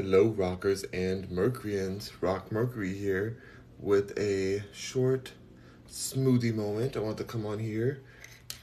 [0.00, 2.12] Hello, rockers and Mercuryans.
[2.20, 3.36] Rock Mercury here
[3.80, 5.32] with a short
[5.90, 6.96] smoothie moment.
[6.96, 8.00] I want to come on here.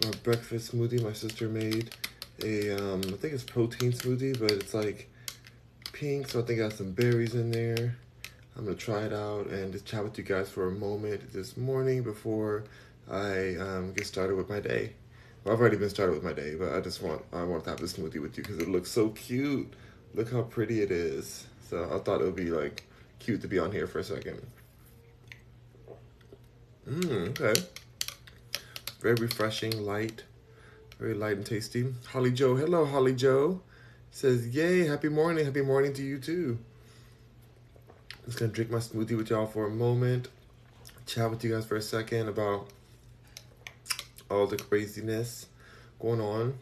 [0.01, 1.03] My breakfast smoothie.
[1.03, 1.93] My sister made
[2.41, 5.09] a, um, I think it's protein smoothie, but it's like
[5.91, 7.97] pink, so I think I got some berries in there.
[8.55, 11.57] I'm gonna try it out and just chat with you guys for a moment this
[11.57, 12.63] morning before
[13.11, 14.93] I um, get started with my day.
[15.43, 17.71] Well, I've already been started with my day, but I just want I want to
[17.71, 19.73] have this smoothie with you because it looks so cute.
[20.15, 21.45] Look how pretty it is.
[21.69, 22.83] So I thought it would be like
[23.19, 24.41] cute to be on here for a second.
[26.89, 27.61] Mmm, okay.
[29.01, 30.23] Very refreshing, light,
[30.99, 31.93] very light and tasty.
[32.07, 33.61] Holly Joe, hello, Holly Joe.
[34.11, 36.59] Says, yay, happy morning, happy morning to you too.
[38.09, 40.29] I'm Just gonna drink my smoothie with y'all for a moment,
[41.05, 42.69] chat with you guys for a second about
[44.31, 45.47] all the craziness
[45.99, 46.53] going on.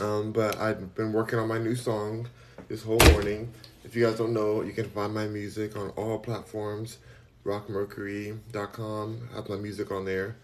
[0.00, 2.28] Um, but I've been working on my new song
[2.68, 3.52] this whole morning.
[3.84, 6.98] If you guys don't know, you can find my music on all platforms.
[7.44, 10.36] RockMercury.com has my music on there.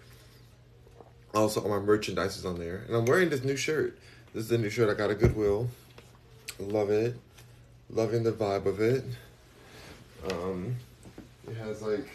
[1.35, 2.85] Also, all my merchandise is on there.
[2.87, 3.99] And I'm wearing this new shirt.
[4.33, 5.69] This is the new shirt I got at Goodwill.
[6.59, 7.17] Love it.
[7.91, 9.05] Loving the vibe of it.
[10.31, 10.77] Um,
[11.49, 12.07] it has like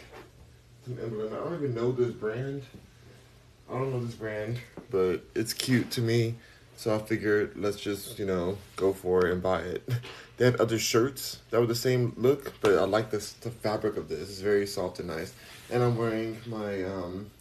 [0.84, 1.32] some emblem.
[1.32, 2.62] I don't even know this brand.
[3.70, 4.58] I don't know this brand,
[4.90, 6.36] but it's cute to me.
[6.78, 9.82] So I figured let's just, you know, go for it and buy it.
[10.36, 13.96] They had other shirts that were the same look, but I like this the fabric
[13.96, 14.30] of this.
[14.30, 15.34] It's very soft and nice.
[15.68, 17.32] And I'm wearing my um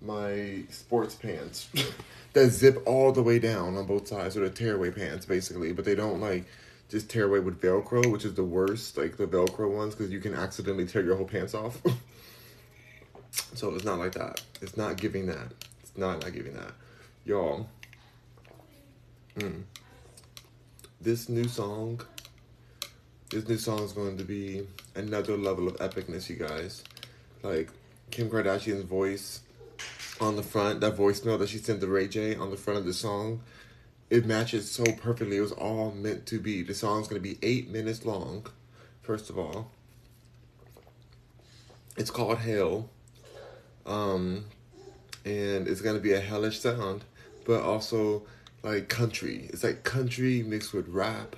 [0.00, 1.68] my sports pants
[2.32, 4.32] that zip all the way down on both sides.
[4.32, 6.46] So they're tearaway pants basically, but they don't like
[6.88, 10.20] just tear away with Velcro, which is the worst, like the Velcro ones, because you
[10.20, 11.82] can accidentally tear your whole pants off.
[13.30, 14.40] so it's not like that.
[14.62, 15.52] It's not giving that.
[15.82, 16.72] It's not not giving that.
[17.26, 17.68] Y'all,
[19.40, 19.62] Mm.
[21.00, 22.02] This new song,
[23.30, 26.84] this new song is going to be another level of epicness, you guys.
[27.42, 27.70] Like
[28.10, 29.40] Kim Kardashian's voice
[30.20, 32.84] on the front, that voicemail that she sent to Ray J on the front of
[32.84, 33.40] the song,
[34.10, 35.38] it matches so perfectly.
[35.38, 36.62] It was all meant to be.
[36.62, 38.46] The song's going to be eight minutes long,
[39.00, 39.70] first of all.
[41.96, 42.90] It's called Hell.
[43.86, 44.44] Um,
[45.24, 47.04] and it's going to be a hellish sound,
[47.46, 48.24] but also
[48.62, 49.48] like country.
[49.52, 51.36] It's like country mixed with rap,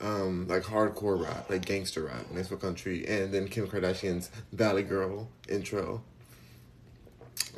[0.00, 4.82] um, like hardcore rap, like gangster rap mixed with country, and then Kim Kardashian's Valley
[4.82, 6.02] Girl intro.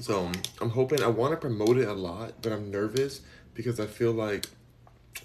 [0.00, 0.30] So
[0.60, 3.20] I'm hoping I want to promote it a lot, but I'm nervous
[3.54, 4.46] because I feel like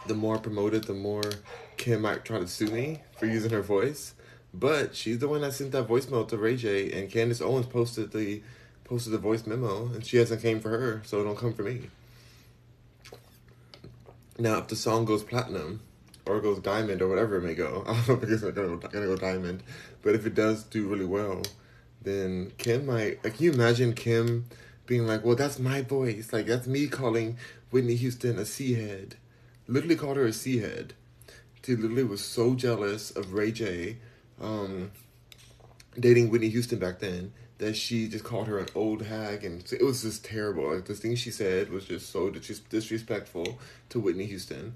[0.07, 1.23] the more I promote it, the more
[1.77, 4.13] Kim might try to sue me for using her voice.
[4.53, 8.11] But she's the one that sent that voicemail to Ray J, and Candace Owens posted
[8.11, 8.41] the
[8.85, 11.63] posted the voice memo, and she hasn't came for her, so it don't come for
[11.63, 11.89] me.
[14.37, 15.81] Now, if the song goes platinum
[16.25, 19.05] or goes diamond or whatever it may go, I don't think it's gonna go, gonna
[19.05, 19.63] go diamond,
[20.01, 21.41] but if it does do really well,
[22.01, 23.23] then Kim might.
[23.23, 24.45] Like, can you imagine Kim
[24.85, 26.31] being like, "Well, that's my voice.
[26.33, 27.37] Like, that's me calling
[27.71, 29.15] Whitney Houston a C head."
[29.67, 30.93] Literally called her a C head.
[31.65, 33.97] She literally was so jealous of Ray J,
[34.39, 34.91] um,
[35.99, 39.83] dating Whitney Houston back then that she just called her an old hag, and it
[39.83, 40.73] was just terrible.
[40.73, 44.73] Like the things she said was just so disrespectful to Whitney Houston,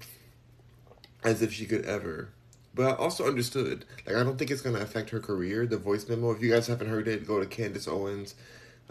[1.22, 2.30] as if she could ever.
[2.74, 3.84] But I also understood.
[4.06, 5.66] Like I don't think it's gonna affect her career.
[5.66, 6.30] The voice memo.
[6.30, 8.34] If you guys haven't heard it, go to Candace Owens,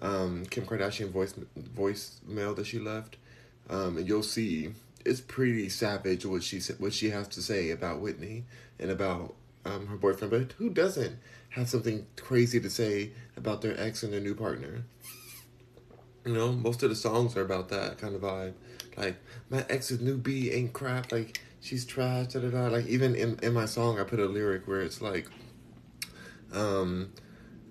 [0.01, 1.33] um, Kim Kardashian voice
[1.75, 3.17] voicemail that she left,
[3.69, 4.73] um, and you'll see
[5.05, 8.43] it's pretty savage what she what she has to say about Whitney
[8.79, 9.33] and about
[9.65, 10.31] um, her boyfriend.
[10.31, 11.17] But who doesn't?
[11.49, 14.83] Have something crazy to say about their ex and their new partner.
[16.25, 18.53] You know, most of the songs are about that kind of vibe.
[18.97, 19.15] Like,
[19.49, 21.11] my ex's new B ain't crap.
[21.11, 22.33] Like, she's trash.
[22.33, 22.67] Da da da.
[22.67, 25.27] Like, even in, in my song, I put a lyric where it's like,
[26.51, 27.13] um,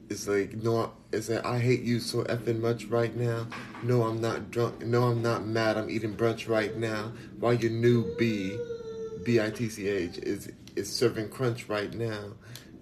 [0.08, 3.46] it's like, no, it's like, I hate you so effing much right now.
[3.82, 4.84] No, I'm not drunk.
[4.84, 5.76] No, I'm not mad.
[5.76, 7.12] I'm eating brunch right now.
[7.38, 8.58] While your new B,
[9.24, 12.32] B I T C H, is, is serving crunch right now.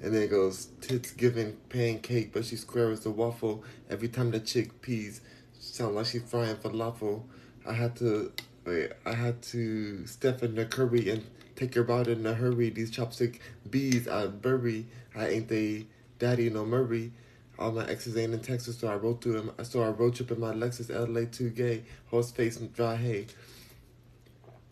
[0.03, 3.65] And then it goes, tits giving pancake, but she's square as a waffle.
[3.89, 5.21] Every time the chickpeas
[5.59, 7.23] sound like she's frying falafel.
[7.67, 8.33] I had to,
[8.65, 11.25] wait, I had to step in the curry and
[11.57, 12.71] take her out in a hurry.
[12.71, 13.39] These chopstick
[13.69, 14.87] bees I bury.
[15.15, 15.87] I ain't they
[16.19, 17.13] daddy no Murray.
[17.59, 19.53] All my exes ain't in Texas, so I rode through them.
[19.63, 23.27] So I road trip in my Lexus LA 2 gay, horse face and dry hay.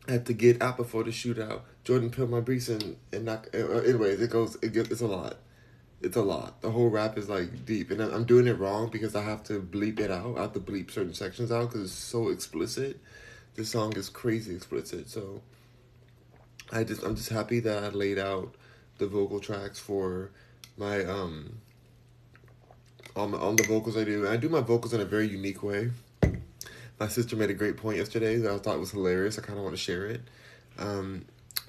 [0.09, 1.63] Had to get out before the shootout.
[1.83, 3.49] Jordan peeled my briefs and and knock.
[3.55, 4.57] Uh, anyways, it goes.
[4.63, 4.91] It gets.
[4.91, 5.37] It's a lot.
[6.03, 6.61] It's a lot.
[6.61, 9.61] The whole rap is like deep, and I'm doing it wrong because I have to
[9.61, 10.37] bleep it out.
[10.37, 13.01] I have to bleep certain sections out because it's so explicit.
[13.55, 15.09] This song is crazy explicit.
[15.09, 15.41] So
[16.71, 18.55] I just I'm just happy that I laid out
[18.99, 20.31] the vocal tracks for
[20.77, 21.61] my um
[23.17, 24.29] on on the vocals I do.
[24.29, 25.91] I do my vocals in a very unique way.
[26.99, 29.39] My sister made a great point yesterday that I thought was hilarious.
[29.39, 30.23] I kind of want to share it.
[30.79, 31.25] Um,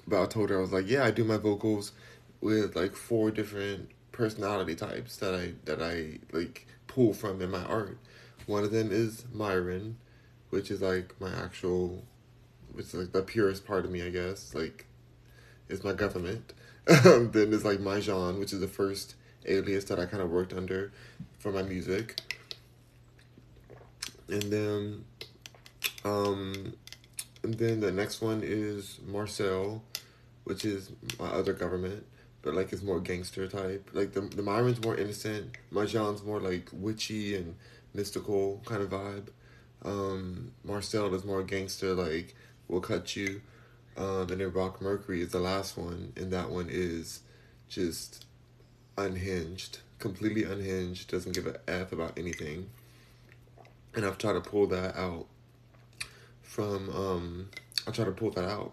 [0.06, 1.92] but I told her I was like, yeah, I do my vocals
[2.40, 7.64] with like four different personality types that I that I like pull from in my
[7.64, 7.98] art.
[8.46, 9.96] One of them is Myron,
[10.50, 12.04] which is like my actual,
[12.72, 14.54] which is like the purest part of me, I guess.
[14.54, 14.86] Like,
[15.68, 16.52] is my government.
[16.86, 20.52] then there's like my Jean, which is the first alias that I kind of worked
[20.52, 20.92] under
[21.38, 22.20] for my music.
[24.28, 25.04] And then,
[26.04, 26.74] um,
[27.42, 29.82] and then the next one is Marcel,
[30.44, 32.04] which is my other government,
[32.42, 33.90] but like it's more gangster type.
[33.92, 35.56] Like the the Myron's more innocent.
[35.70, 37.54] My Jean's more like witchy and
[37.94, 39.28] mystical kind of vibe.
[39.84, 42.34] Um, Marcel is more gangster, like
[42.68, 43.42] will cut you.
[43.96, 47.20] Um, and then Rock Mercury is the last one, and that one is
[47.68, 48.26] just
[48.98, 52.68] unhinged, completely unhinged, doesn't give a F about anything.
[53.96, 55.26] And I've tried to pull that out
[56.42, 57.48] from, um,
[57.88, 58.72] I tried to pull that out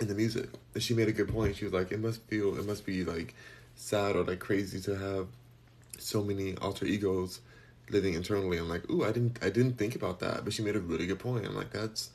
[0.00, 0.50] in the music.
[0.74, 1.56] And she made a good point.
[1.56, 3.34] She was like, it must feel, it must be like
[3.74, 5.26] sad or like crazy to have
[5.98, 7.40] so many alter egos
[7.90, 8.58] living internally.
[8.58, 10.44] I'm like, ooh, I didn't, I didn't think about that.
[10.44, 11.46] But she made a really good point.
[11.46, 12.10] I'm like, that's,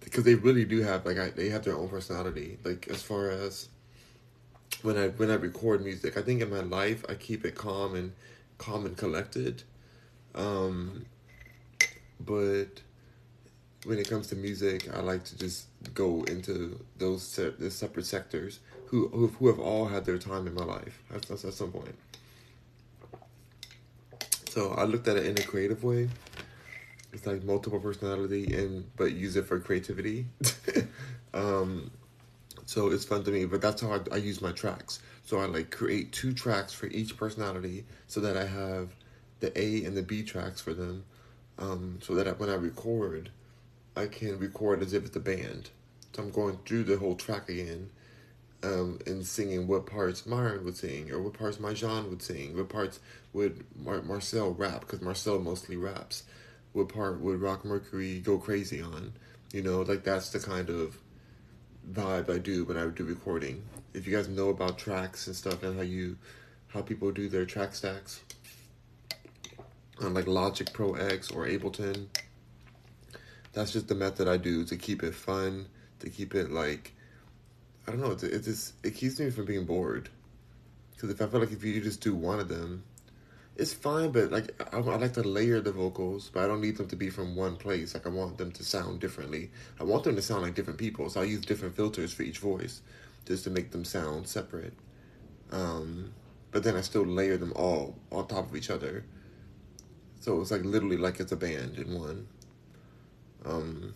[0.00, 2.58] because they really do have like I, they have their own personality.
[2.64, 3.68] Like as far as
[4.82, 6.16] when I when I record music.
[6.16, 8.12] I think in my life I keep it calm and
[8.58, 9.62] calm and collected.
[10.34, 11.06] Um,
[12.24, 12.80] but
[13.84, 18.06] when it comes to music, I like to just go into those se- the separate
[18.06, 21.02] sectors who, who have all had their time in my life.
[21.10, 21.94] That's, that's at some point.
[24.50, 26.08] So I looked at it in a creative way.
[27.12, 30.26] It's like multiple personality and but use it for creativity.
[31.34, 31.90] um,
[32.66, 35.00] so it's fun to me, but that's how I, I use my tracks.
[35.24, 38.90] So I like create two tracks for each personality so that I have
[39.40, 41.04] the A and the B tracks for them.
[41.58, 43.30] Um, so that when I record,
[43.96, 45.70] I can record as if it's a band.
[46.14, 47.90] So I'm going through the whole track again
[48.62, 52.56] um, and singing what parts Myron would sing or what parts my Jean would sing,
[52.56, 53.00] what parts
[53.32, 56.24] would Mar- Marcel rap, because Marcel mostly raps.
[56.72, 59.12] What part would Rock Mercury go crazy on?
[59.52, 60.98] You know, like that's the kind of
[61.90, 63.62] vibe I do when I do recording.
[63.92, 66.16] If you guys know about tracks and stuff and how you
[66.68, 68.20] how people do their track stacks
[70.00, 72.06] on like Logic Pro X or Ableton,
[73.52, 75.66] that's just the method I do to keep it fun,
[76.00, 76.94] to keep it like
[77.86, 80.08] I don't know, it, it just it keeps me from being bored.
[80.92, 82.84] Because if I feel like if you just do one of them,
[83.56, 86.76] it's fine, but like I, I like to layer the vocals, but I don't need
[86.76, 87.94] them to be from one place.
[87.94, 89.50] Like I want them to sound differently.
[89.78, 92.38] I want them to sound like different people, so I use different filters for each
[92.38, 92.80] voice,
[93.26, 94.74] just to make them sound separate.
[95.50, 96.12] Um,
[96.52, 99.04] but then I still layer them all on top of each other.
[100.20, 102.28] So it's like literally like it's a band in one.
[103.44, 103.94] Um,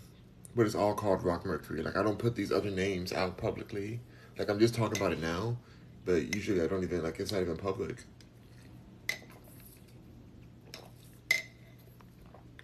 [0.56, 1.82] but it's all called Rock Mercury.
[1.82, 4.00] Like I don't put these other names out publicly.
[4.38, 5.58] Like I'm just talking about it now,
[6.06, 8.04] but usually I don't even like it's not even public.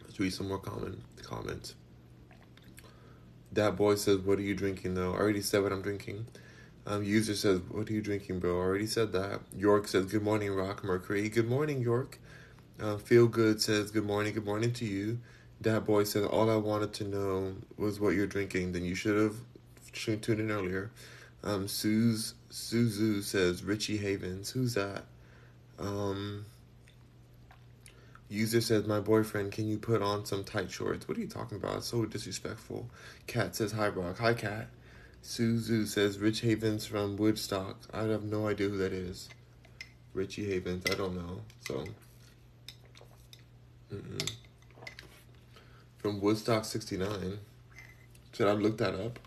[0.04, 1.74] Let's read some more comments.
[3.52, 6.26] That boy says, "What are you drinking?" Though I already said what I'm drinking.
[6.86, 9.40] Um, user says, "What are you drinking, bro?" I already said that.
[9.54, 12.18] York says, "Good morning, Rock Mercury." Good morning, York.
[12.80, 15.18] Uh, Feel good says, "Good morning, good morning to you."
[15.60, 18.72] That boy says, "All I wanted to know was what you're drinking.
[18.72, 19.36] Then you should have
[19.92, 20.90] tuned in earlier."
[21.42, 25.04] Um, Suze Suzu says, "Richie Havens." Who's that?
[25.78, 26.46] Um,
[28.30, 31.08] User says, My boyfriend, can you put on some tight shorts?
[31.08, 31.78] What are you talking about?
[31.78, 32.88] It's so disrespectful.
[33.26, 34.18] Cat says, Hi, Brock.
[34.18, 34.68] Hi, Cat.
[35.24, 37.76] Suzu says, Rich Havens from Woodstock.
[37.92, 39.28] I have no idea who that is.
[40.14, 40.84] Richie Havens.
[40.88, 41.40] I don't know.
[41.66, 41.84] So,
[43.92, 44.30] Mm-mm.
[45.98, 47.38] from Woodstock 69.
[48.32, 49.18] Should I look that up?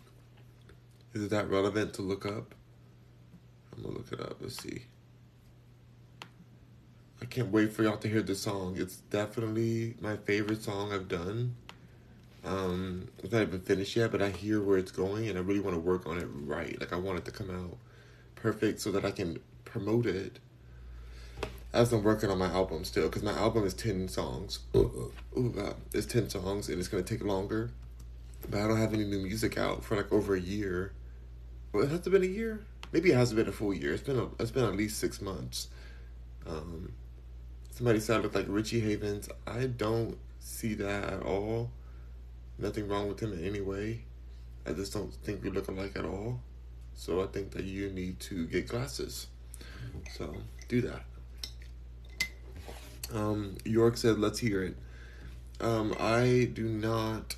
[1.14, 2.56] Is it that relevant to look up?
[3.76, 4.38] I'm gonna look it up.
[4.40, 4.84] Let's see.
[7.22, 8.76] I can't wait for y'all to hear the song.
[8.78, 11.56] It's definitely my favorite song I've done.
[12.46, 15.60] Um, it's not even finished yet, but I hear where it's going, and I really
[15.60, 16.80] want to work on it right.
[16.80, 17.78] Like I want it to come out
[18.36, 20.40] perfect so that I can promote it
[21.74, 23.04] as I'm working on my album still.
[23.04, 24.60] Because my album is ten songs.
[24.76, 27.72] Ooh, God, it's ten songs, and it's gonna take longer.
[28.50, 30.94] But I don't have any new music out for like over a year.
[31.72, 32.62] Well, it has to been a year.
[32.92, 33.94] Maybe it hasn't been a full year.
[33.94, 35.70] It's been a, it's been at least six months.
[36.46, 36.92] Um,
[37.76, 39.30] Somebody said I look like Richie Havens.
[39.48, 41.72] I don't see that at all.
[42.60, 44.04] Nothing wrong with him in any way.
[44.68, 46.40] I just don't think we look alike at all.
[46.94, 49.26] So I think that you need to get glasses.
[50.16, 50.36] So
[50.68, 51.02] do that.
[53.14, 54.76] Um, York said, "Let's hear it."
[55.62, 57.36] Um, I do not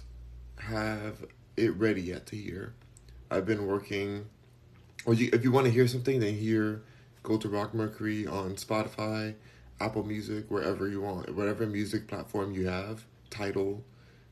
[0.59, 1.25] have
[1.57, 2.73] it ready yet to hear.
[3.29, 4.27] I've been working.
[5.05, 6.81] Or you, if you want to hear something, then hear.
[7.23, 9.33] Go to Rock Mercury on Spotify,
[9.79, 13.05] Apple Music, wherever you want, whatever music platform you have.
[13.29, 13.83] title.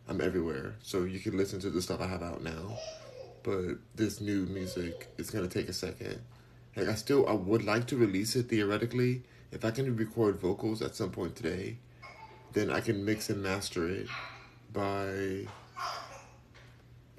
[0.08, 2.78] I'm everywhere, so you can listen to the stuff I have out now.
[3.42, 6.22] But this new music is gonna take a second.
[6.76, 9.24] Like I still, I would like to release it theoretically.
[9.54, 11.78] If I can record vocals at some point today,
[12.54, 14.08] then I can mix and master it
[14.74, 15.46] by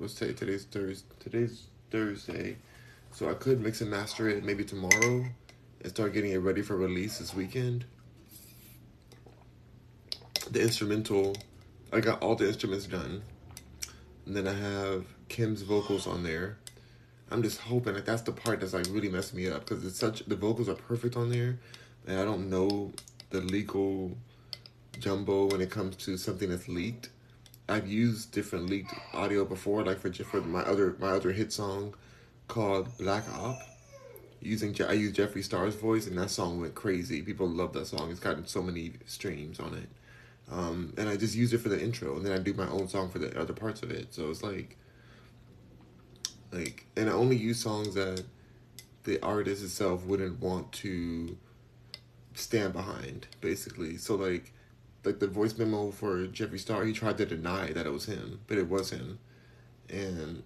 [0.00, 1.06] let's say today's Thursday.
[1.20, 2.56] Today's Thursday,
[3.12, 5.24] so I could mix and master it maybe tomorrow
[5.80, 7.84] and start getting it ready for release this weekend.
[10.50, 11.36] The instrumental,
[11.92, 13.22] I got all the instruments done,
[14.26, 16.58] and then I have Kim's vocals on there.
[17.30, 19.98] I'm just hoping that that's the part that's like really messing me up because it's
[19.98, 21.60] such the vocals are perfect on there,
[22.06, 22.92] and I don't know
[23.30, 24.16] the legal
[24.99, 27.11] jumbo when it comes to something that's leaked.
[27.68, 31.94] I've used different leaked audio before, like for for my other my other hit song
[32.49, 33.58] called Black Op.
[34.40, 37.23] Using I used Jeffree Star's voice, and that song went crazy.
[37.23, 38.11] People love that song.
[38.11, 39.88] It's gotten so many streams on it.
[40.52, 42.87] Um, and I just use it for the intro, and then I do my own
[42.87, 44.12] song for the other parts of it.
[44.12, 44.76] So it's like,
[46.52, 48.23] like, and I only use songs that
[49.04, 51.38] the artist itself wouldn't want to
[52.34, 53.96] stand behind, basically.
[53.96, 54.52] So like,
[55.04, 58.40] like the voice memo for Jeffree Star, he tried to deny that it was him,
[58.46, 59.18] but it was him,
[59.88, 60.42] and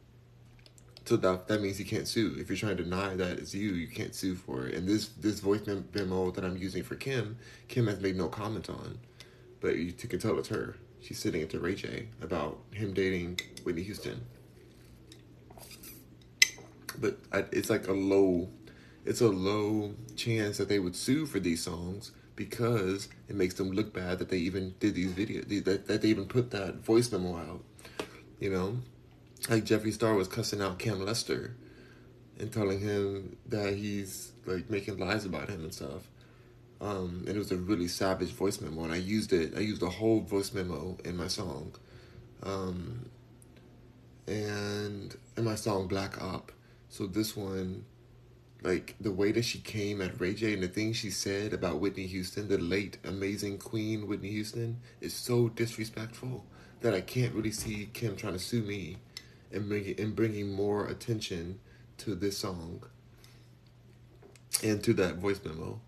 [1.04, 2.36] so that that means he can't sue.
[2.38, 4.74] If you're trying to deny that it's you, you can't sue for it.
[4.74, 8.68] And this this voice memo that I'm using for Kim, Kim has made no comment
[8.68, 8.98] on,
[9.60, 10.76] but you can tell it's her.
[11.00, 14.26] She's sitting at the Ray J about him dating Whitney Houston.
[17.00, 17.18] But
[17.52, 18.48] it's like a low,
[19.08, 23.72] it's a low chance that they would sue for these songs because it makes them
[23.72, 27.10] look bad that they even did these videos, that, that they even put that voice
[27.10, 27.64] memo out.
[28.38, 28.76] You know,
[29.48, 31.56] like Jeffree Star was cussing out Cam Lester
[32.38, 36.02] and telling him that he's like making lies about him and stuff.
[36.82, 39.54] Um, and it was a really savage voice memo, and I used it.
[39.56, 41.72] I used the whole voice memo in my song,
[42.42, 43.08] um,
[44.26, 46.52] and in my song Black Op.
[46.90, 47.84] So this one
[48.62, 51.80] like the way that she came at Ray J and the things she said about
[51.80, 56.44] Whitney Houston, the late amazing Queen Whitney Houston, is so disrespectful
[56.80, 58.96] that I can't really see Kim trying to sue me
[59.52, 61.60] and bringing and bringing more attention
[61.98, 62.82] to this song
[64.62, 65.80] and to that voice memo.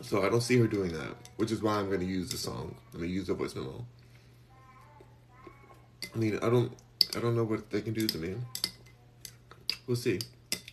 [0.00, 2.38] So I don't see her doing that, which is why I'm going to use the
[2.38, 2.76] song.
[2.92, 3.84] I'm going to use the voice memo.
[6.14, 6.72] I mean, I don't,
[7.16, 8.36] I don't know what they can do to me
[9.88, 10.20] we'll see.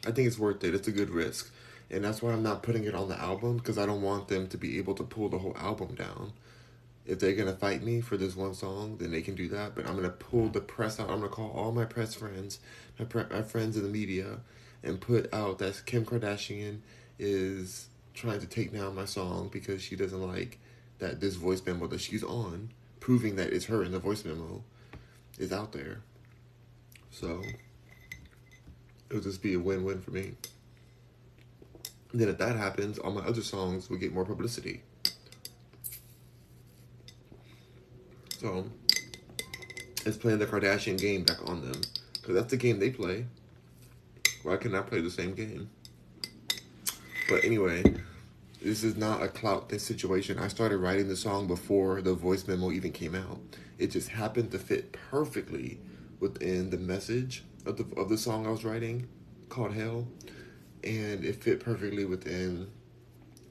[0.05, 0.75] I think it's worth it.
[0.75, 1.51] It's a good risk.
[1.89, 4.47] And that's why I'm not putting it on the album because I don't want them
[4.47, 6.33] to be able to pull the whole album down.
[7.05, 9.75] If they're going to fight me for this one song, then they can do that.
[9.75, 11.09] But I'm going to pull the press out.
[11.09, 12.59] I'm going to call all my press friends,
[12.99, 14.39] my, pre- my friends in the media,
[14.83, 16.79] and put out that Kim Kardashian
[17.19, 20.57] is trying to take down my song because she doesn't like
[20.99, 24.63] that this voice memo that she's on, proving that it's her in the voice memo,
[25.37, 26.01] is out there.
[27.11, 27.43] So
[29.09, 30.33] it would just be a win-win for me.
[32.11, 34.81] And then if that happens, all my other songs will get more publicity.
[38.39, 38.65] So
[40.05, 41.81] it's playing the Kardashian game back on them.
[42.13, 43.25] Because that's the game they play.
[44.43, 45.69] Why can I play the same game?
[47.27, 47.83] But anyway,
[48.61, 50.39] this is not a clout this situation.
[50.39, 53.39] I started writing the song before the voice memo even came out.
[53.77, 55.79] It just happened to fit perfectly
[56.19, 59.07] within the message of the of the song I was writing
[59.49, 60.07] called Hell,
[60.83, 62.67] and it fit perfectly within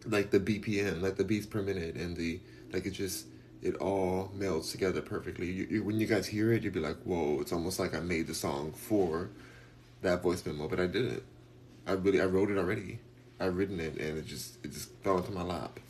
[0.07, 2.41] like the BPM, like the beats per minute, and the
[2.73, 2.87] like.
[2.87, 3.27] It just
[3.63, 5.51] it all melds together perfectly.
[5.51, 8.01] You, you, when you guys hear it, you'd be like, "Whoa!" It's almost like I
[8.01, 9.31] made the song for
[10.03, 11.23] that voice memo, but I didn't.
[11.87, 12.99] I really I wrote it already.
[13.41, 15.81] I've written it, and it just it just fell into my lap.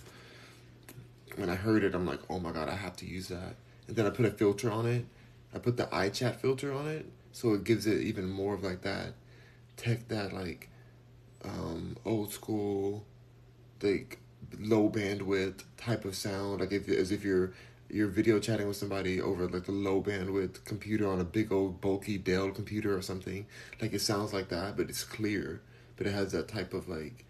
[1.36, 3.96] When I heard it, I'm like, "Oh my god, I have to use that." And
[3.96, 5.04] then I put a filter on it.
[5.54, 8.82] I put the iChat filter on it, so it gives it even more of like
[8.82, 9.14] that
[9.76, 10.68] tech that like
[11.44, 13.04] um old school
[13.82, 14.18] like
[14.58, 16.60] low bandwidth type of sound.
[16.60, 17.52] Like if as if you're
[17.88, 21.80] you're video chatting with somebody over like the low bandwidth computer on a big old
[21.80, 23.46] bulky Dell computer or something
[23.80, 25.60] like it sounds like that but it's clear.
[25.96, 27.24] But it has that type of like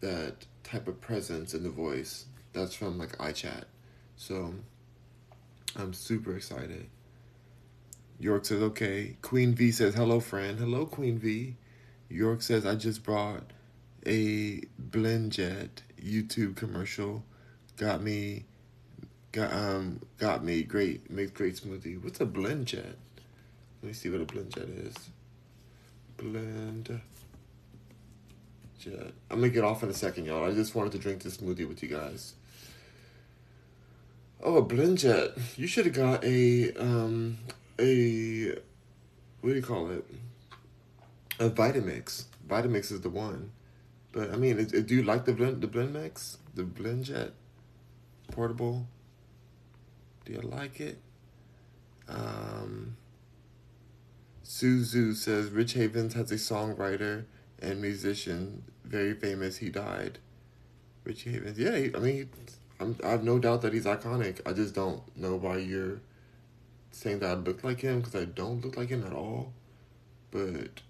[0.00, 2.24] that type of presence in the voice.
[2.54, 3.64] That's from like iChat.
[4.16, 4.54] So
[5.76, 6.88] I'm super excited
[8.20, 9.16] York says, okay.
[9.22, 10.58] Queen V says, hello, friend.
[10.58, 11.56] Hello, Queen V.
[12.10, 13.44] York says, I just brought
[14.06, 14.60] a
[14.90, 17.24] BlendJet YouTube commercial.
[17.76, 18.44] Got me,
[19.32, 22.02] got um, got me great, makes great smoothie.
[22.02, 22.94] What's a BlendJet?
[23.82, 24.94] Let me see what a BlendJet is.
[26.18, 27.00] Blend
[28.78, 29.12] jet.
[29.30, 30.44] I'm gonna get off in a second, y'all.
[30.44, 32.34] I just wanted to drink this smoothie with you guys.
[34.42, 35.58] Oh, a BlendJet.
[35.58, 37.38] You should have got a um
[37.80, 38.58] a
[39.40, 40.04] what do you call it?
[41.38, 42.24] A Vitamix.
[42.46, 43.52] Vitamix is the one.
[44.12, 46.38] But I mean, it, it, do you like the blend the blend mix?
[46.54, 47.30] The BlendJet
[48.32, 48.86] portable?
[50.24, 50.98] Do you like it?
[52.08, 52.96] Um
[54.44, 57.24] Suzu says Rich Havens has a songwriter
[57.60, 59.58] and musician, very famous.
[59.58, 60.18] He died.
[61.04, 61.56] Rich Havens.
[61.56, 62.28] Yeah, he, I mean,
[62.80, 64.40] he, I have no doubt that he's iconic.
[64.44, 66.00] I just don't know why you're
[66.90, 69.52] saying that I look like him because I don't look like him at all.
[70.30, 70.80] But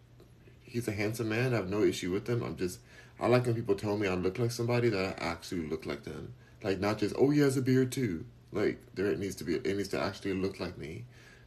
[0.62, 1.52] he's a handsome man.
[1.52, 2.42] I have no issue with him.
[2.42, 2.80] I'm just
[3.18, 6.04] I like when people tell me I look like somebody that I actually look like
[6.04, 6.34] them.
[6.62, 8.24] Like not just oh he has a beard too.
[8.52, 11.04] Like there it needs to be it needs to actually look like me.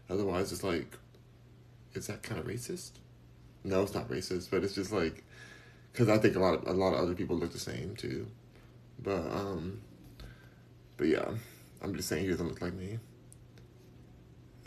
[0.09, 0.97] Otherwise it's like
[1.93, 2.91] is that kind of racist?
[3.63, 5.23] No, it's not racist, but it's just like
[5.91, 8.27] because I think a lot of a lot of other people look the same too.
[9.01, 9.81] But um,
[10.97, 11.29] but yeah,
[11.81, 12.99] I'm just saying he doesn't look like me.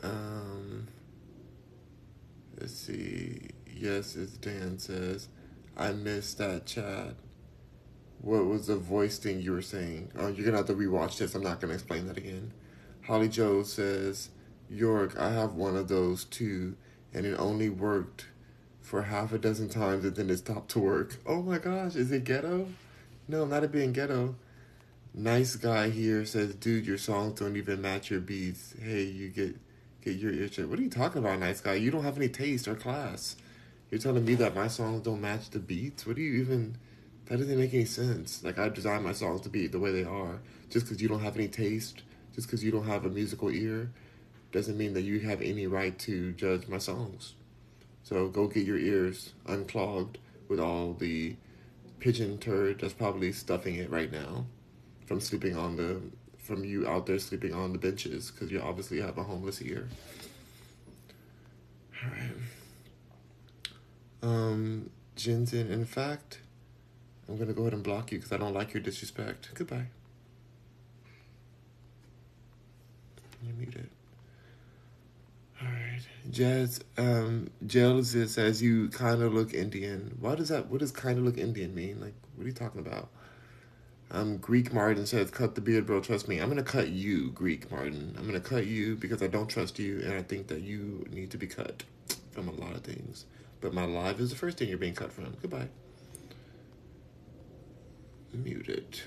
[0.06, 0.88] Um,
[2.60, 3.48] let's see.
[3.66, 5.28] Yes, as Dan says,
[5.76, 7.14] I missed that chat.
[8.20, 10.10] What was the voice thing you were saying?
[10.18, 11.34] Oh, you're gonna have to rewatch this.
[11.34, 12.52] I'm not gonna explain that again.
[13.06, 14.30] Holly Joe says,
[14.68, 16.76] York, I have one of those too
[17.16, 18.26] and it only worked
[18.82, 21.16] for half a dozen times and then it stopped to work.
[21.26, 22.68] Oh my gosh, is it ghetto?
[23.26, 24.36] No, not it being ghetto.
[25.14, 28.74] Nice guy here says, dude, your songs don't even match your beats.
[28.80, 29.56] Hey, you get
[30.06, 30.68] get your ear checked.
[30.68, 31.74] What are you talking about, nice guy?
[31.74, 33.36] You don't have any taste or class.
[33.90, 36.06] You're telling me that my songs don't match the beats?
[36.06, 36.78] What do you even
[37.26, 38.44] that doesn't make any sense.
[38.44, 40.38] Like I design my songs to be the way they are.
[40.70, 42.02] Just because you don't have any taste,
[42.34, 43.90] just because you don't have a musical ear,
[44.52, 47.34] doesn't mean that you have any right to judge my songs.
[48.04, 51.34] So go get your ears unclogged with all the
[51.98, 54.46] pigeon turd that's probably stuffing it right now
[55.06, 56.00] from sleeping on the
[56.46, 59.88] from you out there sleeping on the benches because you obviously have a homeless ear.
[62.02, 62.30] All right.
[64.22, 66.40] Um, Jinzen, in fact,
[67.28, 69.50] I'm gonna go ahead and block you because I don't like your disrespect.
[69.54, 69.86] Goodbye.
[73.42, 73.88] You muted.
[75.60, 76.80] All right, Jazz.
[76.98, 80.16] Um, Jels says you kind of look Indian.
[80.20, 80.68] Why does that?
[80.68, 82.00] What does kind of look Indian mean?
[82.00, 83.08] Like, what are you talking about?
[84.10, 86.00] Um, Greek Martin says, "Cut the beard, bro.
[86.00, 86.38] Trust me.
[86.38, 88.14] I'm gonna cut you, Greek Martin.
[88.16, 91.30] I'm gonna cut you because I don't trust you, and I think that you need
[91.32, 91.82] to be cut
[92.30, 93.26] from a lot of things.
[93.60, 95.36] But my live is the first thing you're being cut from.
[95.40, 95.68] Goodbye.
[98.32, 99.00] Muted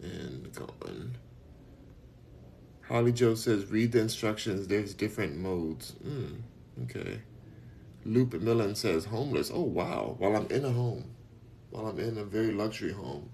[0.00, 1.16] and gone.
[2.90, 4.66] Holly Joe says, read the instructions.
[4.66, 5.92] There's different modes.
[6.04, 6.40] Mm,
[6.84, 7.20] okay.
[8.04, 9.50] Loop Millen says, homeless.
[9.52, 10.16] Oh, wow.
[10.18, 11.04] While I'm in a home,
[11.70, 13.30] while I'm in a very luxury home,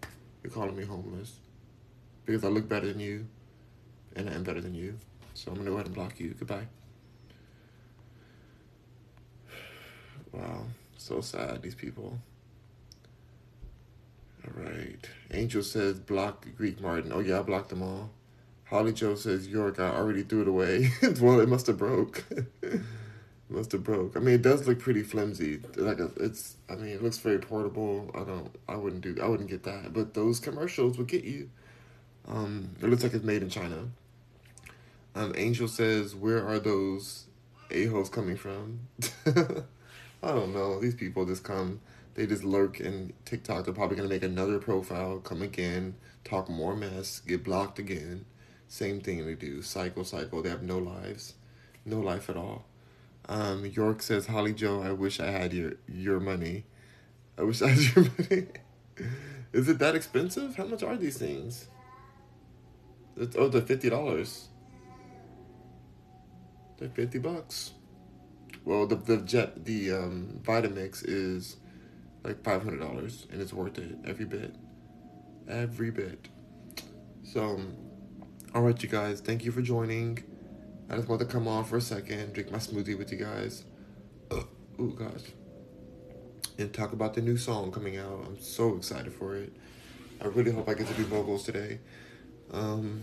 [0.46, 1.40] you're calling me homeless
[2.24, 3.26] because I look better than you
[4.14, 4.96] and I am better than you.
[5.34, 6.34] So I'm to go ahead and block you.
[6.38, 6.66] Goodbye.
[10.32, 10.66] Wow.
[10.98, 12.18] So sad, these people.
[14.44, 15.08] All right.
[15.32, 17.10] Angel says, block Greek Martin.
[17.12, 18.10] Oh, yeah, I blocked them all.
[18.64, 20.90] Holly Joe says, York, I already threw it away.
[21.20, 22.24] well, it must have broke.
[23.48, 24.16] must have broke.
[24.16, 25.60] I mean, it does look pretty flimsy.
[25.76, 28.10] Like it's, I mean, it looks very portable.
[28.14, 29.92] I don't, I wouldn't do, I wouldn't get that.
[29.92, 31.50] But those commercials would get you.
[32.26, 33.88] Um, it looks like it's made in China.
[35.14, 37.26] Um, Angel says, where are those
[37.70, 38.80] a-holes coming from?
[40.22, 40.80] I don't know.
[40.80, 41.80] These people just come,
[42.14, 43.64] they just lurk in TikTok.
[43.64, 48.26] They're probably to make another profile, come again, talk more mess, get blocked again.
[48.68, 49.62] Same thing they do.
[49.62, 50.42] Cycle, cycle.
[50.42, 51.34] They have no lives,
[51.84, 52.64] no life at all.
[53.28, 56.64] Um, York says, Holly Joe, I wish I had your your money.
[57.38, 58.46] I wish I had your money.
[59.52, 60.56] Is it that expensive?
[60.56, 61.68] How much are these things?
[63.16, 64.48] It's, oh, they're fifty dollars.
[66.78, 67.72] They're fifty bucks.
[68.64, 71.56] Well, the the jet the um, Vitamix is
[72.22, 74.54] like five hundred dollars, and it's worth it every bit,
[75.48, 76.28] every bit.
[77.24, 77.60] So
[78.54, 80.22] all right, you guys, thank you for joining.
[80.88, 83.64] I just want to come on for a second, drink my smoothie with you guys.
[84.30, 84.46] Oh,
[84.88, 85.22] gosh.
[86.58, 88.24] And talk about the new song coming out.
[88.26, 89.52] I'm so excited for it.
[90.20, 91.78] I really hope I get to do vocals today.
[92.52, 93.02] Um,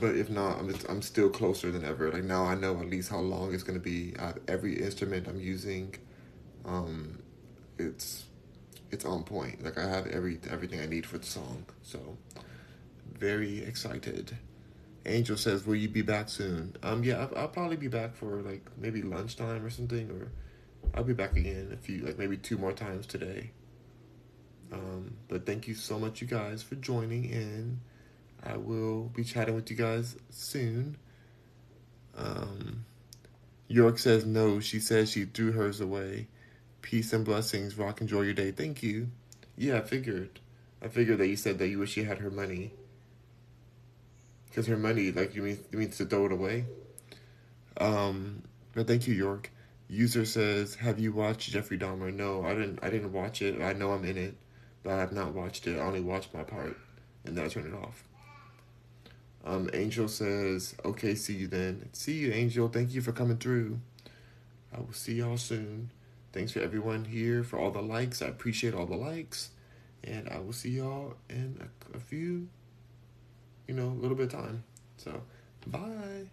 [0.00, 2.10] but if not, I'm just, I'm still closer than ever.
[2.10, 4.14] Like now, I know at least how long it's gonna be.
[4.18, 5.94] I have every instrument I'm using,
[6.64, 7.18] um,
[7.78, 8.24] it's
[8.90, 9.62] it's on point.
[9.64, 11.66] Like I have every everything I need for the song.
[11.82, 12.16] So
[13.12, 14.36] very excited.
[15.06, 18.42] Angel says, "Will you be back soon?" Um, yeah, I'll, I'll probably be back for
[18.42, 20.30] like maybe lunchtime or something, or
[20.94, 23.50] I'll be back again a few, like maybe two more times today.
[24.72, 27.80] Um, but thank you so much, you guys, for joining in.
[28.42, 30.98] I will be chatting with you guys soon.
[32.16, 32.84] Um,
[33.68, 34.60] York says no.
[34.60, 36.28] She says she threw hers away.
[36.82, 37.78] Peace and blessings.
[37.78, 38.50] Rock, enjoy your day.
[38.50, 39.08] Thank you.
[39.56, 40.40] Yeah, I figured.
[40.82, 42.72] I figured that you said that you wish you had her money.
[44.54, 46.64] Because her money, like, you mean, you mean to throw it away?
[47.76, 49.50] Um, but thank you, York.
[49.88, 52.78] User says, "Have you watched Jeffrey Dahmer?" No, I didn't.
[52.80, 53.60] I didn't watch it.
[53.60, 54.36] I know I'm in it,
[54.84, 55.76] but I have not watched it.
[55.76, 56.76] I only watched my part,
[57.24, 58.04] and then I turned it off.
[59.44, 62.68] Um, Angel says, "Okay, see you then." See you, Angel.
[62.68, 63.80] Thank you for coming through.
[64.72, 65.90] I will see y'all soon.
[66.32, 68.22] Thanks for everyone here for all the likes.
[68.22, 69.50] I appreciate all the likes,
[70.04, 72.48] and I will see y'all in a, a few,
[73.66, 74.64] you know, a little bit of time.
[74.96, 75.20] So,
[75.66, 76.24] bye.